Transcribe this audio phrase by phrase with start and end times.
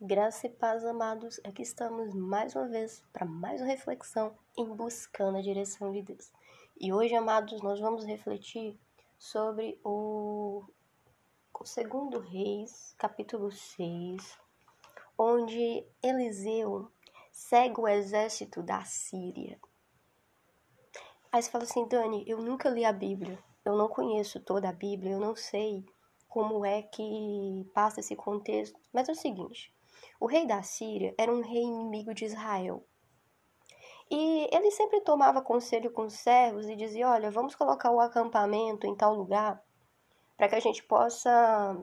[0.00, 1.40] Graça e paz, amados.
[1.42, 6.30] Aqui estamos mais uma vez para mais uma reflexão em buscando a direção de Deus.
[6.80, 8.78] E hoje, amados, nós vamos refletir
[9.18, 10.62] sobre o,
[11.52, 14.38] o segundo Reis, capítulo 6,
[15.18, 16.88] onde Eliseu
[17.32, 19.58] segue o exército da Síria.
[21.32, 24.72] Aí você fala assim, Dani, eu nunca li a Bíblia, eu não conheço toda a
[24.72, 25.84] Bíblia, eu não sei
[26.28, 29.76] como é que passa esse contexto, mas é o seguinte
[30.20, 32.84] o rei da Síria era um rei inimigo de Israel.
[34.10, 38.86] E ele sempre tomava conselho com os servos e dizia: Olha, vamos colocar o acampamento
[38.86, 39.62] em tal lugar
[40.36, 41.76] para que a gente possa.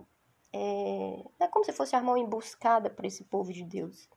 [0.52, 4.10] É, é como se fosse armar uma emboscada para esse povo de Deus.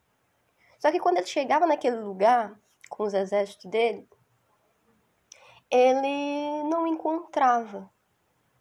[0.78, 4.08] Só que quando ele chegava naquele lugar, com os exércitos dele,
[5.70, 7.90] ele não encontrava,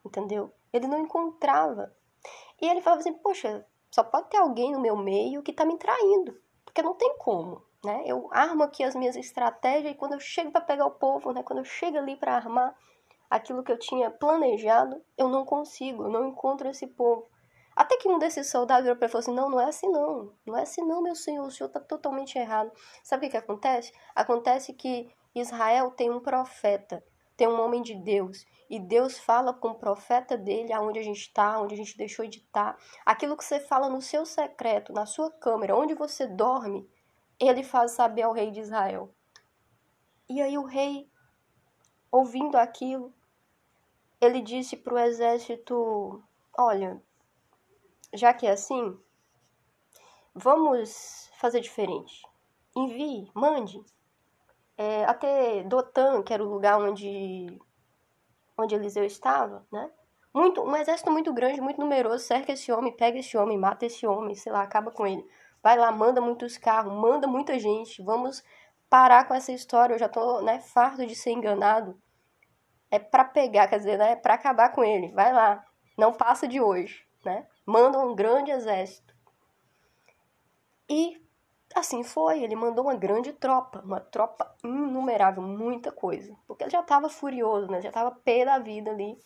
[0.04, 0.54] entendeu?
[0.74, 1.96] Ele não encontrava.
[2.60, 3.66] E ele falava assim: Poxa,
[3.98, 7.64] só pode ter alguém no meu meio que está me traindo, porque não tem como,
[7.84, 8.04] né?
[8.06, 11.42] Eu armo aqui as minhas estratégias e quando eu chego para pegar o povo, né?
[11.42, 12.78] Quando eu chego ali para armar
[13.28, 17.28] aquilo que eu tinha planejado, eu não consigo, eu não encontro esse povo.
[17.76, 19.90] Até que um desses soldados virou para ele e falou assim: Não, não é assim
[19.90, 20.32] não.
[20.46, 21.48] Não é assim não, meu senhor.
[21.48, 22.72] O senhor está totalmente errado.
[23.04, 23.92] Sabe o que, que acontece?
[24.14, 27.04] Acontece que Israel tem um profeta,
[27.38, 31.22] tem um homem de Deus e Deus fala com o profeta dele aonde a gente
[31.22, 32.74] está, onde a gente deixou de estar.
[32.74, 32.84] Tá.
[33.06, 36.90] Aquilo que você fala no seu secreto, na sua câmera, onde você dorme,
[37.40, 39.14] ele faz saber ao rei de Israel.
[40.28, 41.10] E aí o rei,
[42.12, 43.14] ouvindo aquilo,
[44.20, 46.22] ele disse para o exército:
[46.58, 47.02] Olha,
[48.14, 49.00] já que é assim,
[50.34, 52.24] vamos fazer diferente.
[52.76, 53.80] Envie, mande.
[54.78, 57.60] É, até Dotan, que era o lugar onde
[58.58, 59.92] onde Eliseu estava, né?
[60.34, 64.06] Muito, um exército muito grande, muito numeroso, cerca esse homem, pega esse homem, mata esse
[64.06, 65.26] homem, sei lá, acaba com ele.
[65.64, 68.02] Vai lá, manda muitos carros, manda muita gente.
[68.04, 68.44] Vamos
[68.90, 69.94] parar com essa história.
[69.94, 72.00] Eu já tô, né, farto de ser enganado.
[72.90, 75.12] É para pegar, quer dizer, né, é para acabar com ele.
[75.12, 75.64] Vai lá,
[75.98, 77.48] não passa de hoje, né?
[77.66, 79.14] Manda um grande exército.
[80.90, 81.22] E
[81.76, 86.36] Assim foi, ele mandou uma grande tropa, uma tropa inumerável, muita coisa.
[86.48, 87.82] Porque ele já estava furioso, né?
[87.82, 89.18] Já estava pé da vida ali,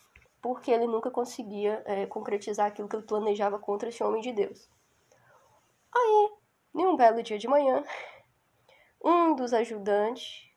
[0.41, 4.69] porque ele nunca conseguia é, concretizar aquilo que ele planejava contra esse homem de Deus.
[5.94, 6.31] Aí,
[6.75, 7.84] em um belo dia de manhã,
[9.03, 10.50] um dos ajudantes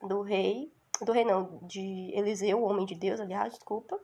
[0.00, 3.98] do rei, do rei não, de Eliseu, o homem de Deus, aliás, desculpa,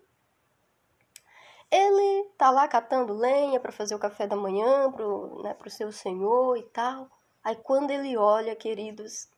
[1.71, 2.04] ele
[2.45, 6.59] tá lá catando lenha para fazer o café da manhã pro, né, pro seu senhor
[6.59, 7.11] e tal.
[7.43, 9.31] Aí quando ele olha, queridos,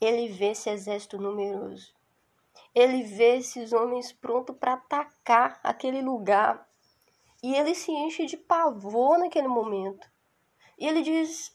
[0.00, 1.92] ele vê esse exército numeroso.
[2.74, 6.66] Ele vê esses homens prontos para atacar aquele lugar.
[7.42, 10.10] E ele se enche de pavor naquele momento.
[10.78, 11.54] E ele diz,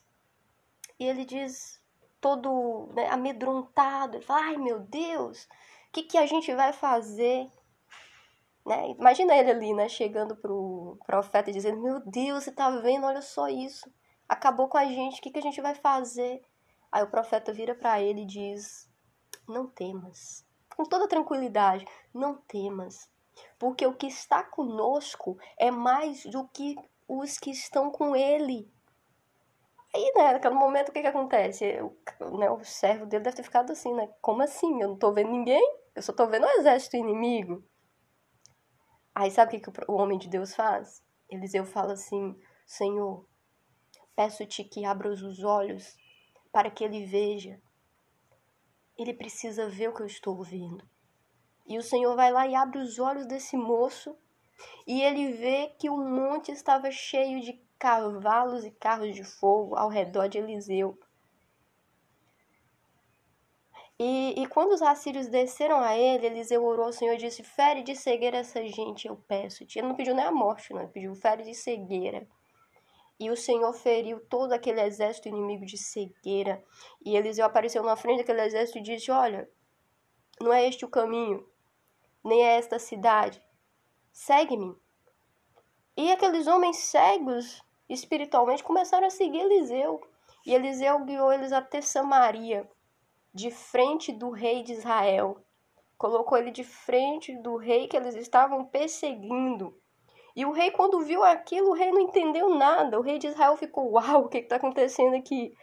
[1.00, 1.81] e ele diz
[2.22, 7.50] todo né, amedrontado, ele fala, ai meu Deus, o que, que a gente vai fazer?
[8.66, 8.92] Né?
[8.98, 13.06] Imagina ele ali, né, chegando pro profeta e dizendo: Meu Deus, você tá vendo?
[13.06, 13.92] Olha só isso.
[14.28, 16.42] Acabou com a gente, o que, que a gente vai fazer?
[16.92, 18.90] Aí o profeta vira para ele e diz:
[19.48, 20.44] Não temas.
[20.76, 23.09] Com toda tranquilidade, não temas.
[23.59, 26.76] Porque o que está conosco é mais do que
[27.08, 28.70] os que estão com ele.
[29.94, 31.80] Aí, né, naquele momento, o que que acontece?
[32.38, 34.09] Né, o servo dele deve ter ficado assim, né?
[34.22, 34.82] Como assim?
[34.82, 35.64] Eu não tô vendo ninguém?
[35.94, 37.64] Eu só tô vendo o exército inimigo.
[39.16, 41.02] Aí sabe o que, que o homem de Deus faz?
[41.30, 43.26] Eliseu fala assim: Senhor,
[44.14, 45.96] peço-te que abras os olhos
[46.52, 47.62] para que ele veja.
[48.98, 50.86] Ele precisa ver o que eu estou vendo.
[51.66, 54.18] E o Senhor vai lá e abre os olhos desse moço
[54.86, 59.90] e ele vê que o monte estava cheio de cavalos e carros de fogo ao
[59.90, 60.97] redor de Eliseu.
[63.97, 67.81] E, e quando os assírios desceram a ele, Eliseu orou ao Senhor e disse: Fere
[67.81, 69.79] de cegueira essa gente, eu peço-te.
[69.79, 72.28] Ele não pediu nem a morte, não, ele pediu fere de cegueira.
[73.17, 76.61] E o Senhor feriu todo aquele exército inimigo de cegueira.
[77.05, 79.49] E Eliseu apareceu na frente daquele exército e disse: Olha,
[80.41, 81.47] não é este o caminho,
[82.22, 83.41] nem é esta cidade.
[84.11, 84.75] Segue-me.
[85.96, 90.02] E aqueles homens cegos espiritualmente começaram a seguir Eliseu.
[90.46, 92.70] E Eliseu guiou eles até Samaria
[93.35, 95.37] de frente do rei de Israel.
[95.97, 99.78] Colocou ele de frente do rei que eles estavam perseguindo.
[100.34, 102.97] E o rei, quando viu aquilo, o rei não entendeu nada.
[102.97, 105.53] O rei de Israel ficou: Uau, o que está acontecendo aqui?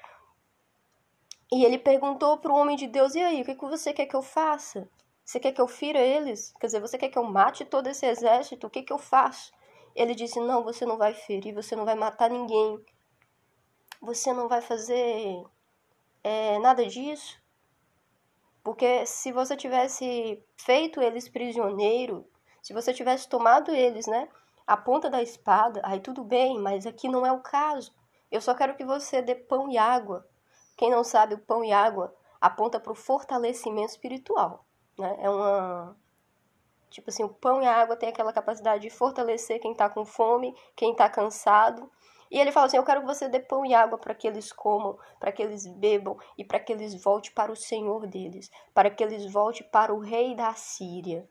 [1.51, 4.07] E ele perguntou para o homem de Deus: E aí, o que, que você quer
[4.07, 4.89] que eu faça?
[5.25, 6.53] Você quer que eu fira eles?
[6.61, 8.67] Quer dizer, você quer que eu mate todo esse exército?
[8.67, 9.51] O que, que eu faço?
[9.95, 12.79] Ele disse: Não, você não vai ferir, você não vai matar ninguém.
[14.01, 15.45] você não vai fazer
[16.23, 17.42] é, nada disso?
[18.63, 22.27] Porque se você tivesse feito eles prisioneiro,
[22.63, 24.29] se você tivesse tomado eles, né,
[24.67, 27.93] a ponta da espada, aí tudo bem, mas aqui não é o caso.
[28.31, 30.27] Eu só quero que você dê pão e água.
[30.77, 34.65] Quem não sabe, o pão e água aponta para o fortalecimento espiritual,
[34.99, 35.17] né?
[35.21, 35.97] É uma
[36.93, 40.05] tipo assim, o pão e a água tem aquela capacidade de fortalecer quem está com
[40.05, 41.91] fome, quem está cansado.
[42.33, 44.51] E ele fala assim: Eu quero que você dê pão e água para que eles
[44.51, 48.91] comam, para que eles bebam e para que eles voltem para o Senhor deles, para
[48.91, 51.29] que eles voltem para o rei da Síria.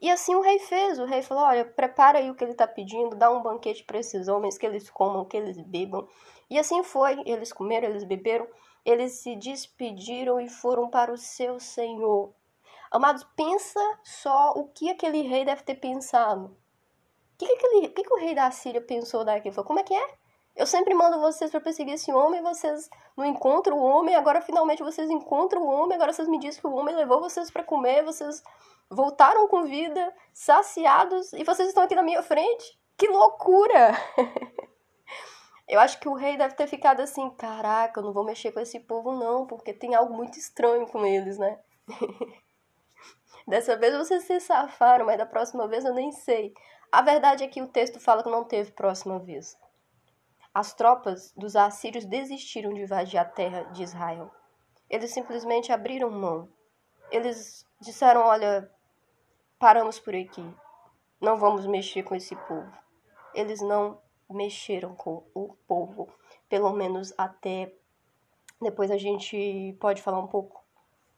[0.00, 1.00] E assim o rei fez.
[1.00, 3.98] O rei falou: Olha, prepara aí o que ele está pedindo, dá um banquete para
[3.98, 6.06] esses homens, que eles comam, que eles bebam.
[6.48, 7.20] E assim foi.
[7.26, 8.46] Eles comeram, eles beberam,
[8.84, 12.32] eles se despediram e foram para o seu senhor.
[12.88, 16.56] Amados, pensa só o que aquele rei deve ter pensado.
[17.36, 19.54] O que, que, que, que o rei da Síria pensou daquilo?
[19.54, 20.14] Falou, como é que é?
[20.56, 24.82] Eu sempre mando vocês para perseguir esse homem, vocês não encontram o homem, agora finalmente
[24.82, 28.02] vocês encontram o homem, agora vocês me dizem que o homem levou vocês para comer,
[28.02, 28.42] vocês
[28.90, 32.80] voltaram com vida, saciados, e vocês estão aqui na minha frente.
[32.96, 33.92] Que loucura!
[35.68, 38.60] eu acho que o rei deve ter ficado assim: caraca, eu não vou mexer com
[38.60, 41.60] esse povo, não, porque tem algo muito estranho com eles, né?
[43.46, 46.54] Dessa vez vocês se safaram, mas da próxima vez eu nem sei.
[46.96, 49.54] A verdade é que o texto fala que não teve próxima vez.
[50.54, 54.30] As tropas dos assírios desistiram de invadir a terra de Israel.
[54.88, 56.48] Eles simplesmente abriram mão.
[57.10, 58.72] Eles disseram: Olha,
[59.58, 60.42] paramos por aqui.
[61.20, 62.72] Não vamos mexer com esse povo.
[63.34, 64.00] Eles não
[64.30, 66.08] mexeram com o povo,
[66.48, 67.74] pelo menos até
[68.58, 70.64] depois a gente pode falar um pouco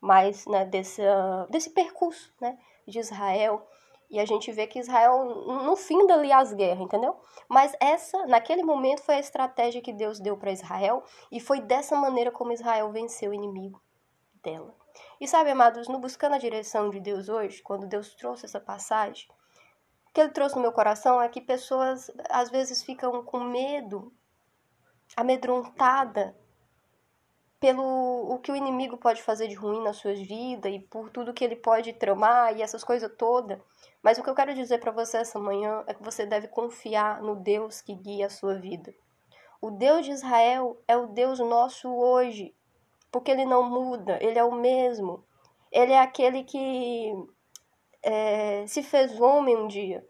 [0.00, 1.02] mais né, desse,
[1.48, 3.64] desse percurso né, de Israel.
[4.10, 5.24] E a gente vê que Israel
[5.64, 7.16] no fim ali as guerras, entendeu?
[7.48, 11.94] Mas essa, naquele momento, foi a estratégia que Deus deu para Israel e foi dessa
[11.94, 13.82] maneira como Israel venceu o inimigo
[14.42, 14.74] dela.
[15.20, 19.28] E sabe, amados, no Buscando a Direção de Deus hoje, quando Deus trouxe essa passagem,
[20.08, 24.12] o que ele trouxe no meu coração é que pessoas às vezes ficam com medo,
[25.16, 26.34] amedrontada
[27.60, 31.34] pelo o que o inimigo pode fazer de ruim nas suas vidas e por tudo
[31.34, 33.58] que ele pode tramar e essas coisas todas.
[34.02, 37.20] Mas o que eu quero dizer para você essa manhã é que você deve confiar
[37.22, 38.94] no Deus que guia a sua vida.
[39.60, 42.54] O Deus de Israel é o Deus nosso hoje
[43.10, 45.24] porque ele não muda, ele é o mesmo.
[45.72, 47.12] Ele é aquele que
[48.02, 50.06] é, se fez homem um dia.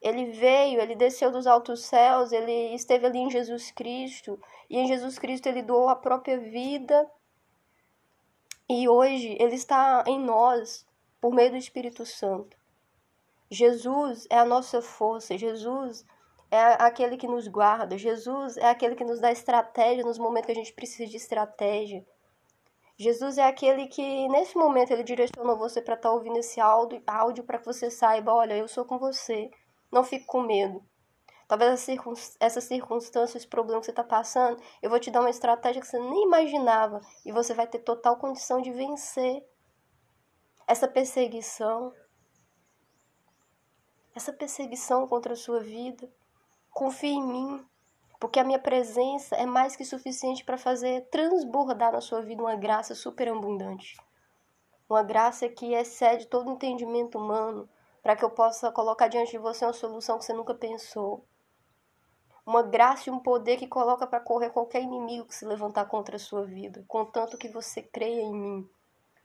[0.00, 4.40] Ele veio, ele desceu dos altos céus, ele esteve ali em Jesus Cristo,
[4.70, 7.10] e em Jesus Cristo ele doou a própria vida.
[8.68, 10.86] E hoje ele está em nós
[11.20, 12.56] por meio do Espírito Santo.
[13.50, 16.04] Jesus é a nossa força, Jesus
[16.50, 17.98] é aquele que nos guarda.
[17.98, 22.04] Jesus é aquele que nos dá estratégia nos momentos que a gente precisa de estratégia.
[22.96, 27.00] Jesus é aquele que, nesse momento, ele direcionou você para estar tá ouvindo esse áudio,
[27.06, 29.50] áudio para que você saiba: olha, eu sou com você,
[29.90, 30.84] não fique com medo.
[31.48, 31.88] Talvez
[32.38, 35.88] essas circunstâncias, esse problema que você está passando, eu vou te dar uma estratégia que
[35.88, 39.42] você nem imaginava e você vai ter total condição de vencer
[40.66, 41.94] essa perseguição,
[44.14, 46.12] essa perseguição contra a sua vida.
[46.70, 47.66] Confie em mim,
[48.20, 52.56] porque a minha presença é mais que suficiente para fazer transbordar na sua vida uma
[52.56, 53.96] graça superabundante.
[54.86, 57.66] Uma graça que excede todo entendimento humano,
[58.08, 61.26] para que eu possa colocar diante de você uma solução que você nunca pensou.
[62.46, 66.16] Uma graça e um poder que coloca para correr qualquer inimigo que se levantar contra
[66.16, 68.70] a sua vida, contanto que você creia em mim,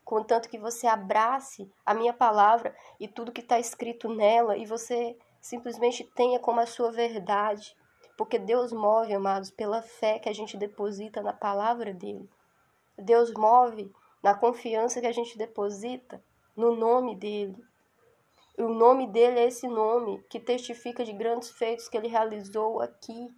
[0.04, 5.18] contanto que você abrace a minha palavra e tudo que está escrito nela e você
[5.40, 7.78] simplesmente tenha como a sua verdade,
[8.18, 12.30] porque Deus move, amados, pela fé que a gente deposita na palavra dele.
[12.98, 13.90] Deus move
[14.22, 16.22] na confiança que a gente deposita
[16.54, 17.64] no nome dele.
[18.58, 23.34] O nome dele é esse nome que testifica de grandes feitos que ele realizou aqui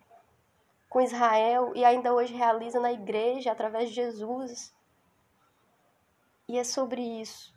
[0.90, 4.74] com Israel e ainda hoje realiza na igreja através de Jesus.
[6.48, 7.56] E é sobre isso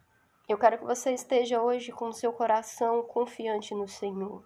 [0.49, 4.43] eu quero que você esteja hoje com o seu coração confiante no Senhor.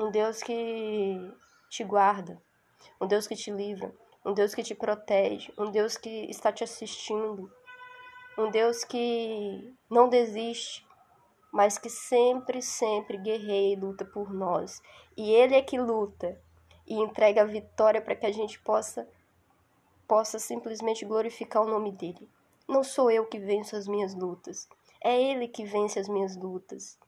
[0.00, 1.30] Um Deus que
[1.68, 2.40] te guarda,
[2.98, 6.64] um Deus que te livra, um Deus que te protege, um Deus que está te
[6.64, 7.52] assistindo,
[8.38, 10.86] um Deus que não desiste,
[11.52, 14.82] mas que sempre, sempre guerreia e luta por nós.
[15.16, 16.40] E Ele é que luta
[16.86, 19.08] e entrega a vitória para que a gente possa,
[20.06, 22.28] possa simplesmente glorificar o nome dEle.
[22.68, 24.68] Não sou eu que venço as minhas lutas,
[25.00, 26.98] é Ele que vence as minhas lutas.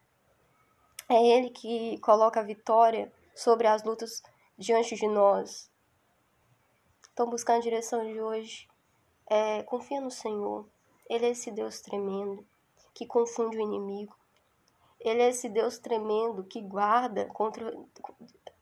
[1.09, 4.23] É Ele que coloca a vitória sobre as lutas
[4.57, 5.71] diante de nós.
[7.03, 8.69] estão buscando a direção de hoje,
[9.27, 10.69] é, confia no Senhor.
[11.09, 12.47] Ele é esse Deus tremendo
[12.95, 14.15] que confunde o inimigo.
[15.01, 17.75] Ele é esse Deus tremendo que guarda contra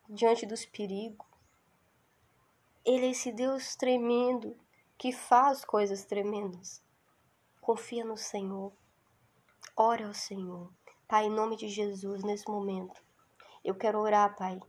[0.08, 1.26] diante dos perigos.
[2.84, 4.56] Ele é esse Deus tremendo
[4.96, 6.82] que faz coisas tremendas.
[7.60, 8.72] Confia no Senhor.
[9.76, 10.70] Ora ao Senhor.
[11.06, 13.02] Pai, em nome de Jesus, nesse momento,
[13.64, 14.60] eu quero orar, Pai,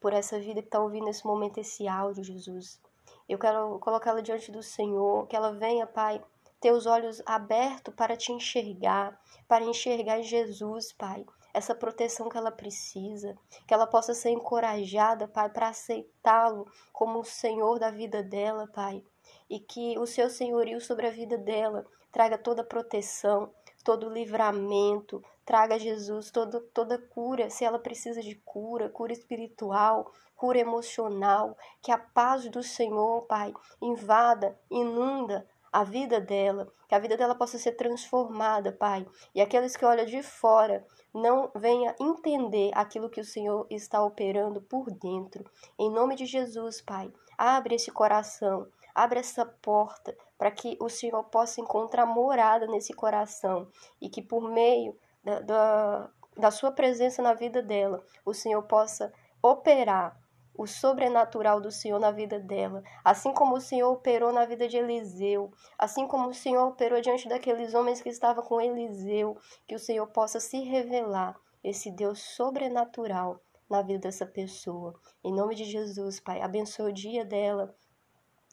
[0.00, 2.80] por essa vida que está ouvindo nesse momento esse áudio, Jesus.
[3.28, 6.22] Eu quero colocá-la diante do Senhor, que ela venha, Pai,
[6.60, 12.52] ter os olhos abertos para te enxergar, para enxergar Jesus, Pai, essa proteção que ela
[12.52, 13.36] precisa,
[13.66, 19.02] que ela possa ser encorajada, Pai, para aceitá-lo como o Senhor da vida dela, Pai,
[19.48, 23.52] e que o seu senhorio sobre a vida dela traga toda proteção,
[23.82, 30.58] todo livramento, traga Jesus toda, toda cura, se ela precisa de cura, cura espiritual, cura
[30.58, 37.16] emocional, que a paz do Senhor, Pai, invada, inunda a vida dela, que a vida
[37.16, 39.06] dela possa ser transformada, Pai.
[39.34, 40.84] E aqueles que olham de fora
[41.14, 45.44] não venha entender aquilo que o Senhor está operando por dentro.
[45.78, 51.22] Em nome de Jesus, Pai, abre esse coração, abre essa porta para que o Senhor
[51.24, 53.68] possa encontrar morada nesse coração
[54.00, 59.12] e que por meio da, da, da sua presença na vida dela, o Senhor possa
[59.42, 60.19] operar
[60.60, 64.76] o sobrenatural do Senhor na vida dela, assim como o Senhor operou na vida de
[64.76, 69.78] Eliseu, assim como o Senhor operou diante daqueles homens que estavam com Eliseu, que o
[69.78, 73.40] Senhor possa se revelar esse Deus sobrenatural
[73.70, 74.94] na vida dessa pessoa.
[75.24, 77.74] Em nome de Jesus, Pai, abençoe o dia dela,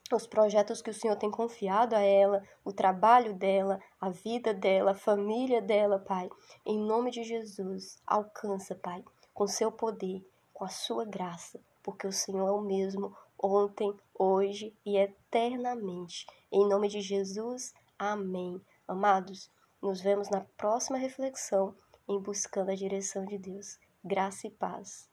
[0.09, 4.91] os projetos que o Senhor tem confiado a ela, o trabalho dela, a vida dela,
[4.91, 6.29] a família dela, Pai.
[6.65, 12.11] Em nome de Jesus, alcança, Pai, com seu poder, com a sua graça, porque o
[12.11, 16.27] Senhor é o mesmo ontem, hoje e eternamente.
[16.51, 18.61] Em nome de Jesus, amém.
[18.85, 19.49] Amados,
[19.81, 21.73] nos vemos na próxima reflexão
[22.05, 23.79] em buscando a direção de Deus.
[24.03, 25.09] Graça e paz.